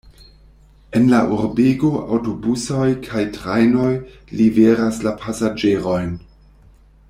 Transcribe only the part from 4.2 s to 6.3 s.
liveras la pasaĝerojn.